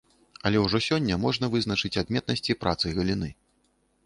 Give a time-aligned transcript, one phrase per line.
[0.49, 3.29] Але ўжо сёння можна вызначыць адметнасці працы галіны.